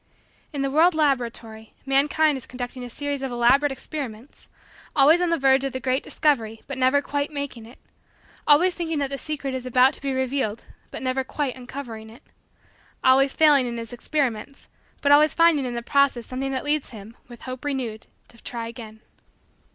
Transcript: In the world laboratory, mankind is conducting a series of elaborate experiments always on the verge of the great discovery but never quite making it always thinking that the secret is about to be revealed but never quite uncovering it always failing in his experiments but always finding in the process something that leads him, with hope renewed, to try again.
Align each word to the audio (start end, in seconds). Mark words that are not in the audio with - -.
In 0.51 0.63
the 0.63 0.71
world 0.71 0.95
laboratory, 0.95 1.75
mankind 1.85 2.35
is 2.35 2.47
conducting 2.47 2.83
a 2.83 2.89
series 2.89 3.21
of 3.21 3.31
elaborate 3.31 3.71
experiments 3.71 4.49
always 4.95 5.21
on 5.21 5.29
the 5.29 5.37
verge 5.37 5.63
of 5.63 5.73
the 5.73 5.79
great 5.79 6.01
discovery 6.01 6.63
but 6.65 6.79
never 6.79 7.03
quite 7.03 7.29
making 7.29 7.67
it 7.67 7.77
always 8.47 8.73
thinking 8.73 8.97
that 8.97 9.11
the 9.11 9.19
secret 9.19 9.53
is 9.53 9.63
about 9.63 9.93
to 9.93 10.01
be 10.01 10.11
revealed 10.11 10.63
but 10.89 11.03
never 11.03 11.23
quite 11.23 11.55
uncovering 11.55 12.09
it 12.09 12.23
always 13.03 13.35
failing 13.35 13.67
in 13.67 13.77
his 13.77 13.93
experiments 13.93 14.69
but 15.01 15.11
always 15.11 15.35
finding 15.35 15.65
in 15.65 15.75
the 15.75 15.83
process 15.83 16.25
something 16.25 16.51
that 16.51 16.65
leads 16.65 16.89
him, 16.89 17.15
with 17.27 17.43
hope 17.43 17.63
renewed, 17.63 18.07
to 18.29 18.41
try 18.41 18.67
again. 18.67 19.01